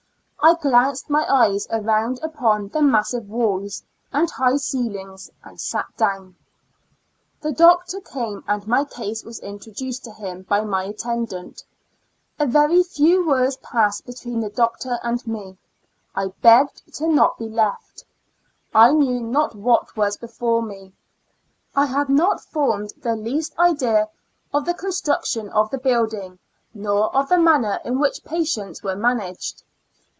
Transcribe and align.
I 0.43 0.55
glanced 0.55 1.07
my 1.07 1.23
eyes 1.31 1.67
around 1.69 2.19
upon 2.23 2.69
the 2.69 2.81
massive 2.81 3.29
walls, 3.29 3.83
and 4.11 4.27
high 4.31 4.57
ceilings, 4.57 5.29
and 5.43 5.61
sat 5.61 5.85
down. 5.97 6.35
The 7.41 7.51
doctor 7.51 7.99
came, 8.01 8.43
and 8.47 8.65
my 8.67 8.85
case 8.85 9.23
was 9.23 9.37
introduced 9.41 10.03
to 10.05 10.11
him 10.11 10.41
by 10.41 10.61
my 10.61 10.85
attendant; 10.85 11.63
a 12.39 12.47
very 12.47 12.81
few 12.81 13.23
words 13.23 13.57
passed 13.57 14.03
between 14.07 14.39
the 14.39 14.49
doctor 14.49 14.97
and 15.03 15.25
me; 15.27 15.59
I 16.15 16.29
begged 16.41 16.91
to 16.95 17.07
not 17.07 17.37
be 17.37 17.47
left; 17.47 18.03
I 18.73 18.93
knew 18.93 19.19
not 19.21 19.53
what 19.53 19.95
was 19.95 20.17
before 20.17 20.63
me; 20.63 20.93
I 21.75 21.85
had 21.85 22.09
not 22.09 22.41
formed 22.41 22.93
the 23.03 23.15
least 23.15 23.53
idea 23.59 24.09
of 24.51 24.65
the 24.65 24.73
construction 24.73 25.49
of 25.49 25.69
the 25.69 25.77
buildinof, 25.77 26.39
nor 26.73 27.15
of 27.15 27.29
the 27.29 27.37
manner 27.37 27.79
in 27.85 27.99
which 27.99 28.23
patients 28.23 28.81
were 28.81 28.95
managed. 28.95 29.61